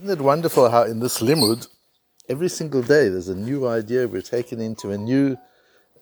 [0.00, 1.68] Isn't it wonderful how in this limud,
[2.26, 5.36] every single day there's a new idea, we're taken into a new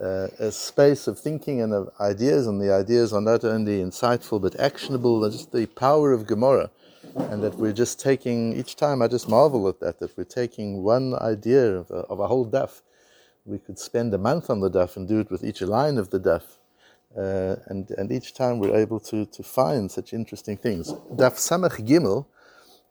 [0.01, 4.41] uh, a space of thinking and of ideas, and the ideas are not only insightful
[4.41, 6.71] but actionable, just the power of Gemara.
[7.17, 10.84] And that we're just taking, each time I just marvel at that, that we're taking
[10.84, 12.82] one idea of a, of a whole daf.
[13.44, 16.10] We could spend a month on the daf and do it with each line of
[16.10, 16.44] the daf.
[17.16, 20.92] Uh, and, and each time we're able to, to find such interesting things.
[21.16, 22.26] Daf Samach Gimel,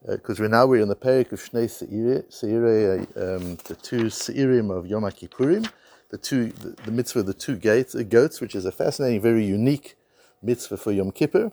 [0.06, 4.70] because uh, we're now we're in the Perik of Shnei Seire, um, the two Seirim
[4.70, 5.68] of Yom Kippurim,
[6.10, 9.44] the two the, the mitzvah, the two gates, uh, goats, which is a fascinating, very
[9.44, 9.96] unique
[10.42, 11.50] mitzvah for Yom Kippur.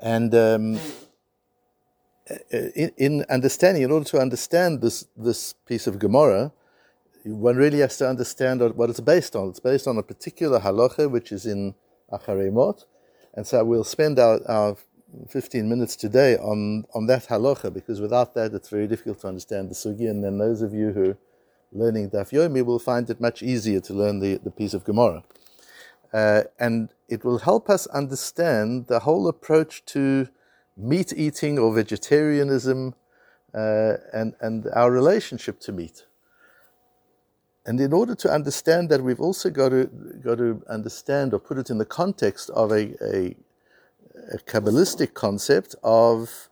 [0.00, 0.80] And um,
[2.30, 6.52] uh, in, in, understanding, in order to understand this this piece of Gemara,
[7.24, 9.48] one really has to understand what it's based on.
[9.48, 11.74] It's based on a particular halacha, which is in
[12.12, 12.84] Acharei Mot,
[13.34, 14.76] and so we'll spend our, our
[15.28, 19.70] 15 minutes today on, on that halacha, because without that, it's very difficult to understand
[19.70, 20.08] the sugi.
[20.08, 21.18] And then those of you who are
[21.72, 25.22] learning Daf Yomi will find it much easier to learn the, the piece of Gemara.
[26.12, 30.28] Uh, and it will help us understand the whole approach to
[30.76, 32.94] meat eating or vegetarianism
[33.54, 36.04] uh, and, and our relationship to meat.
[37.64, 39.86] And in order to understand that, we've also got to,
[40.22, 43.36] got to understand or put it in the context of a, a
[44.32, 46.48] a Kabbalistic concept of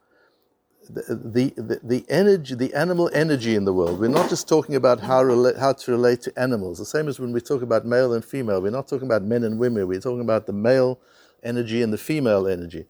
[0.94, 4.00] the, the, the energy, the animal energy in the world.
[4.00, 6.78] We're not just talking about how, rela- how to relate to animals.
[6.78, 8.60] The same as when we talk about male and female.
[8.60, 9.86] We're not talking about men and women.
[9.86, 10.98] We're talking about the male
[11.42, 12.86] energy and the female energy.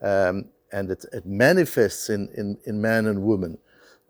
[0.00, 3.58] Um, and it, it, manifests in, in, in man and woman.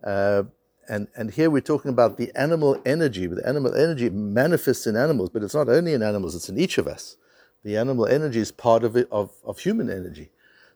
[0.05, 0.45] Uh,
[0.89, 3.27] and, and here we're talking about the animal energy.
[3.27, 6.79] The animal energy manifests in animals, but it's not only in animals, it's in each
[6.79, 7.17] of us.
[7.65, 10.31] The animal energy is part of it, of, of human energy.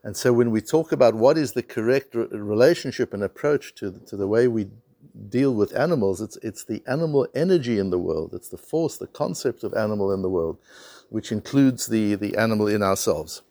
[0.04, 4.00] And so when we talk about what is the correct re- relationship and approach to,
[4.06, 4.68] to the way we
[5.28, 8.32] deal with animals, it's, it's the animal energy in the world.
[8.32, 10.58] It's the force, the concept of animal in the world,
[11.08, 13.42] which includes the, the animal in ourselves.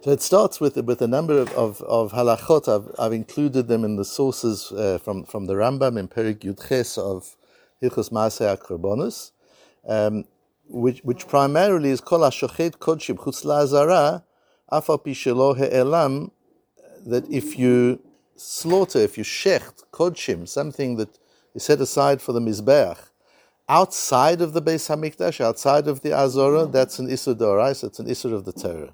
[0.00, 2.68] So it starts with, with a number of, of, of halachot.
[2.68, 6.98] I've, I've included them in the sources uh, from, from the Rambam in Perik Yudches
[6.98, 7.36] of
[7.82, 9.32] Hilchos Maaseh HaKorbanos.
[9.86, 10.24] Um,
[10.68, 14.22] which, which primarily is kol hashochet kodshim chutz la'azara,
[14.70, 16.30] afal pishelo he'elam,
[17.06, 18.00] that if you
[18.36, 21.18] slaughter, if you shecht kodshim, something that
[21.54, 22.98] is set aside for the mizbeach,
[23.68, 28.06] outside of the Beis Hamikdash, outside of the Azora, that's an Isur Dorais, it's an
[28.06, 28.92] Isur of the Torah.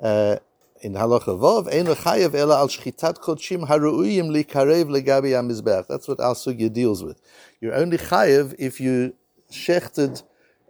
[0.00, 0.36] Uh,
[0.80, 5.88] in Halacha Vov, Eino Chayev Ela al Shchitat Kodshim Haru'uyim Li Karev Legabi HaMizbeach.
[5.88, 7.20] That's what Al Sugya deals with.
[7.60, 9.14] You're only Chayev if you
[9.50, 10.22] shechted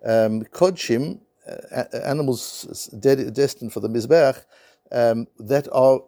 [0.05, 4.45] um, kodshim, uh, animals de- destined for the mizbeach,
[4.93, 6.01] um, that are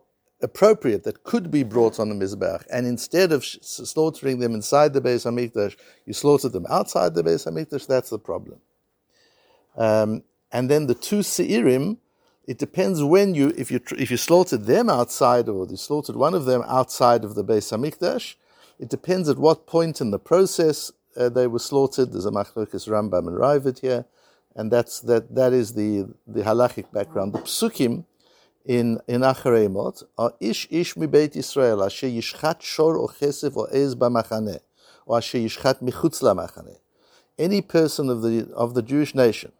[0.42, 4.92] appropriate, that could be brought on the mizbeach, and instead of sh- slaughtering them inside
[4.92, 7.86] the Beis Hamikdash, you slaughter them outside the Beis Hamikdash.
[7.86, 8.60] That's the problem.
[9.76, 10.22] Um,
[10.52, 11.98] and then the two seirim,
[12.46, 16.34] it depends when you if you if you slaughtered them outside or you slaughtered one
[16.34, 18.34] of them outside of the Beis Hamikdash.
[18.78, 22.12] It depends at what point in the process uh, they were slaughtered.
[22.12, 24.04] There's a machlokas Rambam and Raavad here,
[24.54, 25.34] and that's that.
[25.34, 27.32] That is the the halachic background.
[27.32, 28.04] The psukim
[28.64, 33.56] in in Acharei Mot are ish ish mi Beit Yisrael asher yishchat shor or chesef
[33.56, 34.60] or ez b'machane
[35.06, 36.78] or asher yishchat michutz lamachane.
[37.38, 39.52] Any person of the of the Jewish nation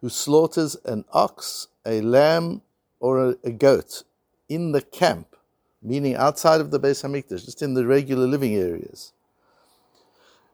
[0.00, 2.62] who slaughters an ox, a lamb,
[3.00, 4.04] or a, a goat
[4.48, 5.36] in the camp,
[5.82, 9.12] meaning outside of the Beis Hamikdash, just in the regular living areas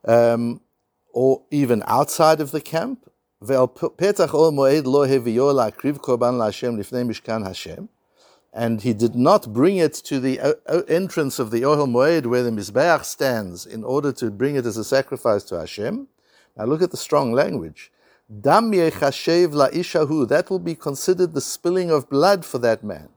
[0.05, 0.61] um,
[1.13, 3.11] or even outside of the camp.
[8.57, 12.27] And he did not bring it to the uh, uh, entrance of the Ohel Moed
[12.27, 16.09] where the Mizbeach stands in order to bring it as a sacrifice to Hashem.
[16.57, 17.93] Now look at the strong language.
[18.41, 23.11] Dam la'ishahu, that will be considered the spilling of blood for that man.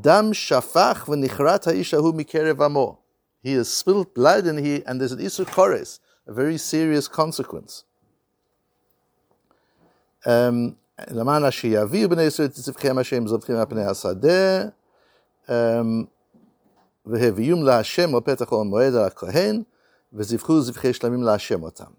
[0.00, 2.98] Dam shafach v'nichrat ha'ishahu mikerev amo.
[3.42, 7.83] He has spilled blood and he and there's an isur kores a very serious consequence.
[11.07, 14.65] למען אשר יביאו בני ישראל את צווחם השם זובחים על פני השדה
[17.05, 19.63] והביאום להשם על פתח אור מועד על הכהן
[20.13, 21.91] וזבחו זבחי שלמים להשם אותם.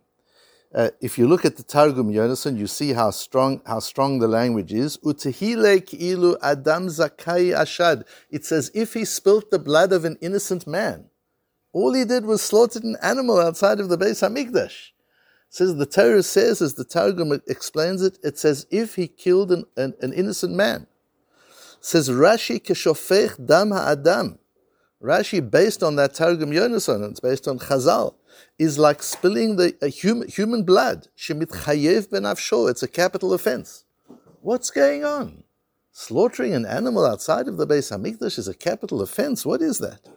[0.73, 4.29] Uh, if you look at the Targum Yonason, you see how strong how strong the
[4.29, 4.99] language is.
[4.99, 8.05] Utehile ilu adam zakai ashad.
[8.31, 11.07] It's as if he spilt the blood of an innocent man.
[11.76, 14.92] All he did was slaughtered an animal outside of the Beis Hamikdash.
[15.50, 19.66] says the Torah says, as the Targum explains it, it says if he killed an,
[19.76, 20.88] an, an innocent man.
[21.82, 24.40] says Rashi keshofech dam ha'adam.
[25.04, 28.16] Rashi, based on that Targum Yonason, it's based on Chazal,
[28.58, 31.10] is like spilling the human, human blood.
[31.18, 32.70] Shemit chayev benafsho.
[32.70, 33.84] It's a capital offense.
[34.40, 35.44] What's going on?
[35.92, 39.46] Slaughtering an animal outside of the Beis Hamikdash is a capital offense.
[39.46, 40.15] What is that?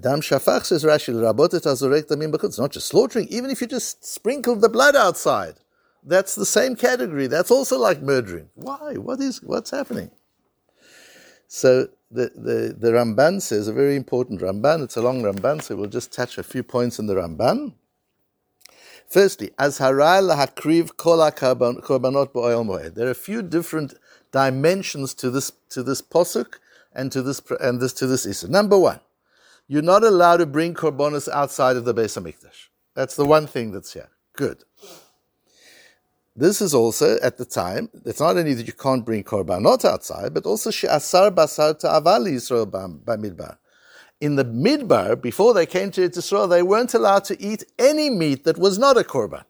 [0.00, 4.04] Dam Shafach says Rashi, Rabotet Azorek Damim It's not just slaughtering, even if you just
[4.04, 5.54] sprinkle the blood outside.
[6.04, 7.26] That's the same category.
[7.26, 8.48] That's also like murdering.
[8.54, 8.94] Why?
[8.94, 10.10] What is what's happening?
[11.48, 14.84] So the, the, the Ramban says a very important Ramban.
[14.84, 17.74] It's a long Ramban, so we'll just touch a few points in the Ramban.
[19.08, 22.94] Firstly, as haral hakriv kol korbanot moed.
[22.94, 23.94] There are a few different
[24.32, 26.58] dimensions to this to this posuk
[26.92, 28.48] and to this and this to this issue.
[28.48, 29.00] Number one,
[29.68, 32.68] you're not allowed to bring korbanos outside of the Beis Hamikdash.
[32.94, 34.08] That's the one thing that's here.
[34.34, 34.64] Good.
[36.34, 37.90] This is also at the time.
[38.04, 42.66] It's not only that you can't bring korbanot outside, but also she'asar basar ta'avali Yisrael
[43.04, 43.58] b'midbar.
[44.20, 48.44] In the midbar, before they came to Israel, they weren't allowed to eat any meat
[48.44, 49.44] that was not a korban.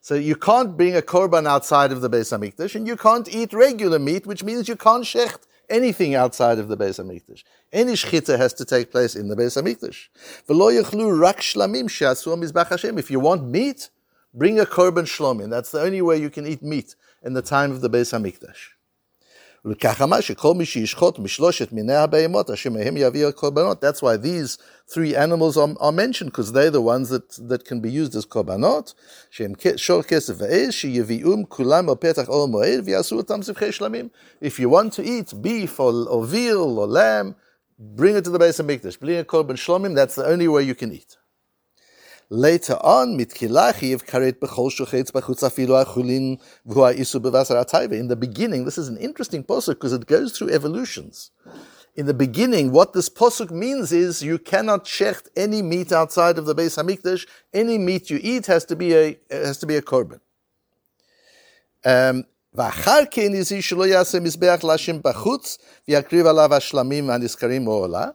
[0.00, 3.52] So you can't bring a korban outside of the Beis Hamikdash, and you can't eat
[3.52, 7.44] regular meat, which means you can't shecht anything outside of the Beis Hamikdash.
[7.72, 10.08] Any shchita has to take place in the Beis Hamikdash.
[12.98, 13.90] If you want meat,
[14.34, 15.50] bring a korban shlomin.
[15.50, 18.77] That's the only way you can eat meat in the time of the Beis Hamikdash.
[19.64, 19.98] That's
[24.02, 27.90] why these three animals are, are mentioned, because they're the ones that, that can be
[27.90, 28.94] used as korbanot.
[34.40, 37.34] If you want to eat beef or, or veal or lamb,
[37.78, 39.00] bring it to the Beis Hamikdash.
[39.00, 41.16] Bring a korban shlomim, that's the only way you can eat.
[42.29, 47.93] Later on, mitkilachiv karet bechol shochetz bachutz afilu achulin v'hu isu bevasar atayve.
[47.93, 51.31] In the beginning, this is an interesting posuk because it goes through evolutions.
[51.95, 56.45] In the beginning, what this posuk means is you cannot shecht any meat outside of
[56.47, 57.27] the Beis Hamikdash.
[57.53, 60.19] Any meat you eat has to be a has to be a korban.
[61.85, 62.25] Um,
[62.55, 65.57] ואחר כן יזי שלא יעשה מזבח להשם בחוץ
[65.87, 68.07] ויקריב עליו השלמים הנזכרים מעולה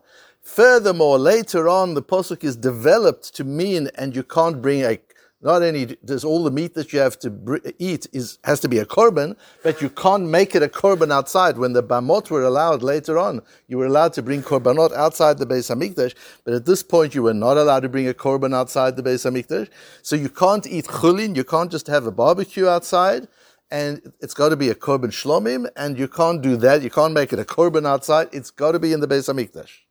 [0.44, 5.00] Furthermore, later on, the posuk is developed to mean, and you can't bring a.
[5.42, 8.78] Not only does all the meat that you have to eat is has to be
[8.78, 11.58] a korban, but you can't make it a korban outside.
[11.58, 15.46] When the bamot were allowed later on, you were allowed to bring korbanot outside the
[15.46, 16.14] Beis Hamikdash,
[16.44, 19.30] but at this point you were not allowed to bring a korban outside the Beis
[19.30, 19.70] Hamikdash.
[20.02, 23.28] So you can't eat chulin, you can't just have a barbecue outside,
[23.70, 26.84] and it's got to be a korban shlomim, and you can't do that.
[26.84, 28.28] You can't make it a korban outside.
[28.32, 29.83] It's got to be in the Beis Hamikdash.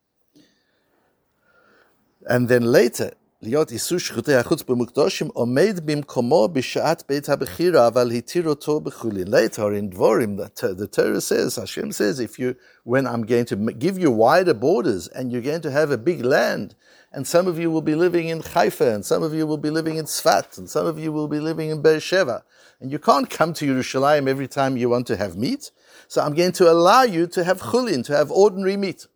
[2.25, 8.49] And then later, להיות איסור שחוטי החוץ במוקדושים עומד במקומו בשעת בית הבחירה, אבל התיר
[8.49, 9.27] אותו בחולין.
[9.27, 13.55] Later in Dvorim, the, the Torah says, Hashem says, if you, when I'm going to
[13.55, 16.75] give you wider borders and you're going to have a big land,
[17.13, 19.69] and some of you will be living in Haifa, and some of you will be
[19.69, 22.43] living in Tzfat, and some of you will be living in Beersheba,
[22.81, 25.71] and you can't come to Yerushalayim every time you want to have meat,
[26.07, 29.07] so I'm going to allow you to have chulin, to have ordinary meat.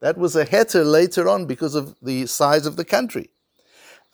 [0.00, 3.30] That was a heter later on because of the size of the country.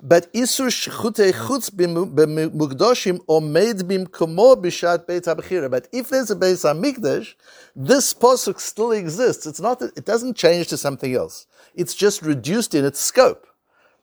[0.02, 5.70] But isur shchute chutz b'mugdoshim omed b'mkomo b'shat beit habechira.
[5.70, 7.34] But if there's a Beis Hamikdash,
[7.76, 9.46] this posuk still exists.
[9.46, 9.82] It's not.
[9.82, 11.46] It doesn't change to something else.
[11.74, 13.46] It's just reduced in its scope.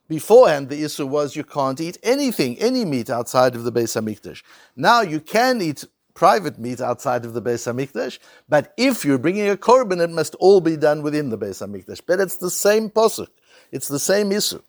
[0.08, 4.42] Beforehand, the issue was you can't eat anything, any meat outside of the Beis Hamikdash.
[4.76, 5.84] Now you can eat
[6.17, 8.19] private meat outside of the Beis Hamikdash.
[8.47, 12.01] But if you're bringing a korban, it must all be done within the Beis Hamikdash.
[12.05, 13.29] But it's the same posuk.
[13.71, 14.61] It's the same issue.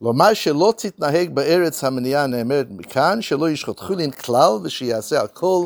[0.00, 5.64] לומר שלא תתנהג בארץ המניעה נאמרת מכאן, שלא ישחוט חולין כלל ושיעשה על כל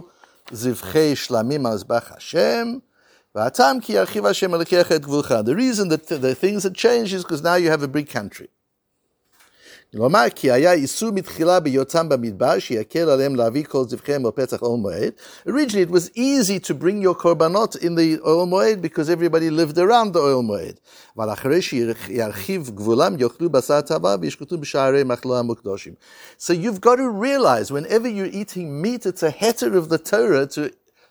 [0.52, 2.78] זבחי שלמים על מזבח השם,
[3.34, 5.34] והטעם כי ירחיב השם אלוקיך את גבולך.
[5.44, 8.49] The reason that the things had changed is because now you have a big country.
[9.92, 15.12] כלומר, כי היה איסור מתחילה בהיותם במדבר, שיקל עליהם להביא כל זבחיהם בפתח אוהל מועד.
[15.49, 19.78] Originally it was easy to bring your korbanot in the oil moed because everybody lived
[19.78, 20.78] around the oil moed.
[21.16, 25.94] אבל אחרי שירחיב גבולם, יאכלו בשר טבע וישקטו בשערי מחלה המוקדושים.
[26.38, 30.46] So you've got to realize, whenever you're eating meat, it's a heter of the Torah
[30.46, 30.70] to,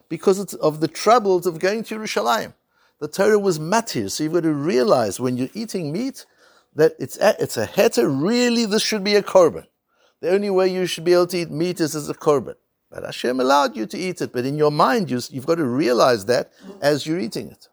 [0.09, 2.53] because it's of the troubles of going to Yerushalayim.
[2.99, 6.25] The Torah was matir, so you've got to realize when you're eating meat,
[6.75, 9.67] that it's a, it's a heter, really this should be a korban.
[10.21, 12.55] The only way you should be able to eat meat is as a korban.
[12.89, 15.65] But Hashem allowed you to eat it, but in your mind you, you've got to
[15.65, 17.69] realize that as you're eating it.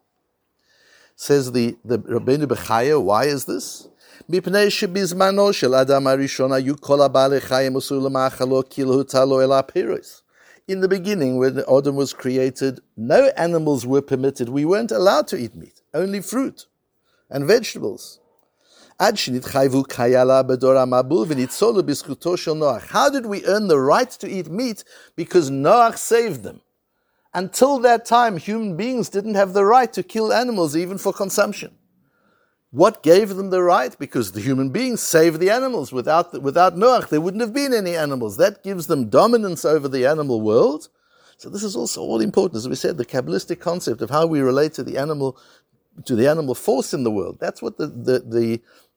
[1.15, 3.87] Says the, the Rabbeinu Bechaya, why is this?
[4.29, 9.51] מפני שבזמנו של אדם הראשון היו כל הבעלי חיים אסור למאכלו כאילו הוטל לו אל
[9.51, 10.21] הפירוס.
[10.69, 14.49] in the beginning, when Adam was created, no animals were permitted.
[14.49, 16.67] We weren't allowed to eat meat, only fruit
[17.27, 18.19] and vegetables.
[18.98, 19.26] How did
[23.26, 24.84] we earn the right to eat meat?
[25.16, 26.60] Because Noach saved them.
[27.32, 31.76] Until that time, human beings didn't have the right to kill animals even for consumption.
[32.70, 33.96] What gave them the right?
[33.98, 35.92] Because the human beings saved the animals.
[35.92, 38.36] Without, without Noach, there wouldn't have been any animals.
[38.36, 40.88] That gives them dominance over the animal world.
[41.36, 42.56] So this is also all important.
[42.56, 45.36] As we said, the Kabbalistic concept of how we relate to the animal,
[46.04, 47.38] to the animal force in the world.
[47.40, 48.60] That's what the, the, the,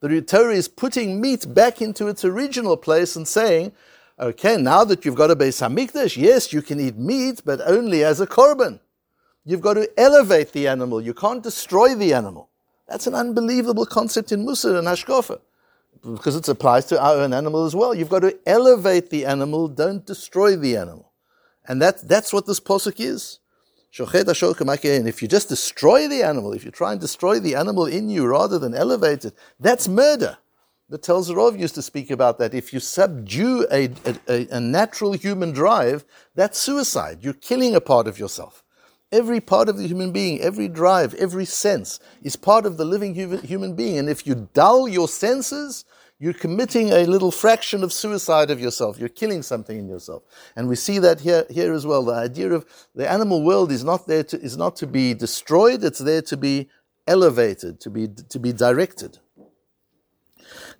[0.00, 3.72] The Torah is putting meat back into its original place and saying,
[4.20, 8.02] Okay, now that you've got a Beis Hamikdash, yes, you can eat meat, but only
[8.02, 8.80] as a korban.
[9.44, 11.00] You've got to elevate the animal.
[11.00, 12.48] You can't destroy the animal.
[12.88, 15.40] That's an unbelievable concept in Mussar and Hashkofa,
[16.02, 17.94] because it applies to our own animal as well.
[17.94, 21.12] You've got to elevate the animal, don't destroy the animal.
[21.66, 23.38] And that, that's what this posuk is.
[23.96, 28.08] And if you just destroy the animal, if you try and destroy the animal in
[28.08, 30.38] you rather than elevate it, that's murder
[30.88, 32.54] the Telzer Rov used to speak about that.
[32.54, 33.90] If you subdue a,
[34.26, 36.04] a, a, natural human drive,
[36.34, 37.18] that's suicide.
[37.20, 38.64] You're killing a part of yourself.
[39.12, 43.14] Every part of the human being, every drive, every sense is part of the living
[43.14, 43.98] human being.
[43.98, 45.84] And if you dull your senses,
[46.18, 48.98] you're committing a little fraction of suicide of yourself.
[48.98, 50.24] You're killing something in yourself.
[50.56, 52.04] And we see that here, here as well.
[52.04, 55.84] The idea of the animal world is not there to, is not to be destroyed.
[55.84, 56.68] It's there to be
[57.06, 59.18] elevated, to be, to be directed.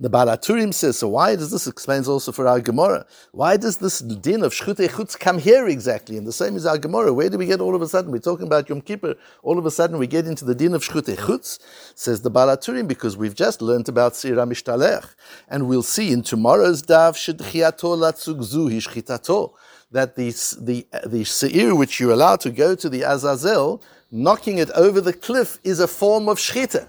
[0.00, 3.04] The Baal HaTurim says, so why does this explains also for our Gemara?
[3.32, 6.16] Why does this din of Shchute Chutz come here exactly?
[6.16, 7.12] And the same is our Gemara.
[7.12, 8.12] Where do we get all of a sudden?
[8.12, 9.16] We're talking about Yom Kippur.
[9.42, 11.58] All of a sudden we get into the din of Shchute Chutz,
[11.96, 15.16] says the Baal HaTurim, because we've just learned about Sira Mishtalech.
[15.48, 19.52] And we'll see in tomorrow's Daf, Shedchiato Latzug
[19.90, 24.70] that the, the, the Seir which you're allowed to go to the Azazel, knocking it
[24.76, 26.86] over the cliff is a form of Shchita.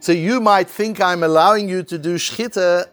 [0.00, 2.86] So you might think I'm allowing you to do shchita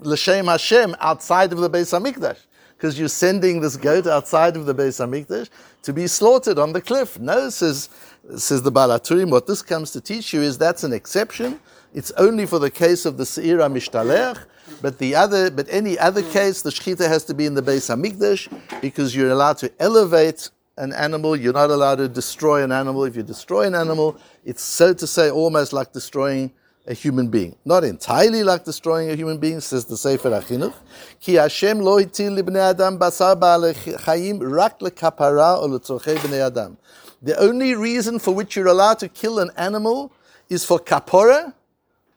[0.00, 2.38] l'shem Hashem outside of the Beis Hamikdash
[2.76, 5.50] because you're sending this goat outside of the Beis Hamikdash
[5.82, 7.18] to be slaughtered on the cliff.
[7.18, 7.90] No, says
[8.36, 9.30] says the Baal HaTurim.
[9.30, 11.60] What this comes to teach you is that's an exception.
[11.94, 14.44] It's only for the case of the Seira Mishtalech,
[14.82, 17.88] but the other, but any other case, the shchita has to be in the Beis
[17.88, 21.36] Hamikdash because you're allowed to elevate an animal.
[21.36, 23.04] You're not allowed to destroy an animal.
[23.04, 26.52] If you destroy an animal, it's so to say almost like destroying
[26.86, 27.54] a human being.
[27.64, 30.74] Not entirely like destroying a human being, says the Sefer HaChinuch.
[31.20, 36.78] Ki Hashem lo hitil libnei adam basar chayim rak lekapara or letzorchei bnei adam.
[37.20, 40.12] The only reason for which you're allowed to kill an animal
[40.48, 41.52] is for kapora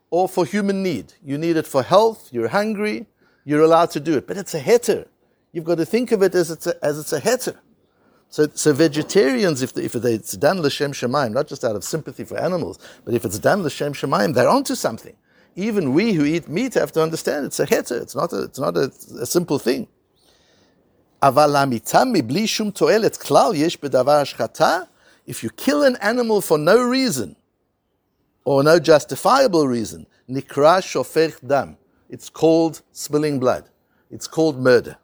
[0.10, 1.14] or for human need.
[1.24, 3.08] You need it for health, you're hungry,
[3.44, 4.28] you're allowed to do it.
[4.28, 5.08] But it's a heter.
[5.52, 7.58] You've got to think of it as it's a, as it's a heter.
[8.32, 12.24] So, so vegetarians, if, the, if it's done l'shem shemaim, not just out of sympathy
[12.24, 15.18] for animals, but if it's done l'shem shemaim, they're onto something.
[15.58, 18.02] Even we who eat meat have to understand it's a heter.
[18.02, 19.90] It's not a, it's not a, a simple thing.
[25.28, 27.36] If you kill an animal for no reason,
[28.46, 31.78] or no justifiable reason, nikra shofech dam.
[32.10, 33.66] It's called spilling blood.
[34.10, 34.98] It's called murder.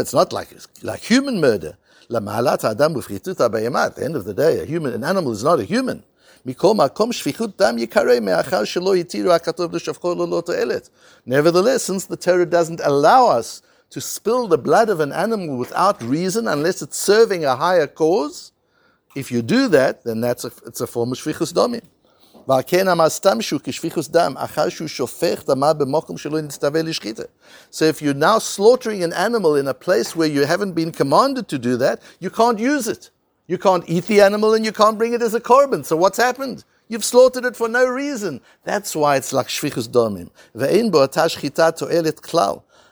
[0.00, 0.48] It's not like,
[0.82, 1.76] like human murder.
[2.08, 2.14] At
[3.96, 6.04] the end of the day, a human, an animal is not a human.
[11.24, 16.00] Nevertheless, since the Torah doesn't allow us to spill the blood of an animal without
[16.02, 18.52] reason, unless it's serving a higher cause,
[19.16, 21.82] if you do that, then that's a, it's a form of shvichus domim.
[22.47, 22.57] So
[27.85, 31.59] if you're now slaughtering an animal in a place where you haven't been commanded to
[31.59, 33.09] do that, you can't use it.
[33.47, 35.85] You can't eat the animal and you can't bring it as a korban.
[35.85, 36.63] So what's happened?
[36.87, 38.41] You've slaughtered it for no reason.
[38.63, 40.29] That's why it's like shvichus domim.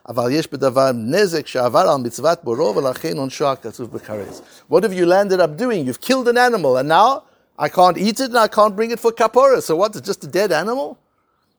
[0.10, 4.42] אבל יש בדבר נזק שעבר על מצוות בורו ולכן עונשו הכתוב בכרז.
[4.72, 5.86] What have you landed up doing?
[5.86, 7.24] You've killed an animal and now
[7.59, 9.63] I can't eat it and I can't bring it for kapora.
[9.63, 9.95] So what?
[9.97, 10.99] It's just a dead animal?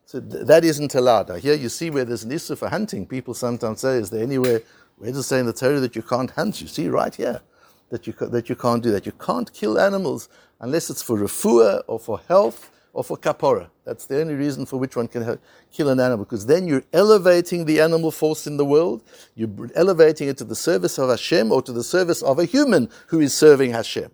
[0.06, 1.30] So th- that isn't allowed.
[1.30, 3.06] Now here you see where there's an issue for hunting.
[3.06, 4.62] People sometimes say, is there anywhere
[4.98, 6.62] Where does it say in the Torah that you can't hunt?
[6.62, 7.42] You see right here
[7.90, 9.06] that you, that you can't do that.
[9.06, 13.70] You can't kill animals unless it's for refuah or for health or for kapora.
[13.84, 15.38] That's the only reason for which one can ha-
[15.72, 19.04] kill an animal, because then you're elevating the animal force in the world,
[19.36, 22.90] you're elevating it to the service of Hashem or to the service of a human
[23.08, 24.12] who is serving Hashem.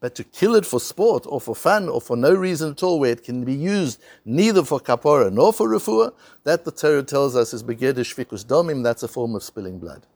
[0.00, 3.00] But to kill it for sport or for fun or for no reason at all,
[3.00, 6.12] where it can be used neither for kapora nor for refuah,
[6.44, 10.06] that the Torah tells us is begedish fikus domim, that's a form of spilling blood.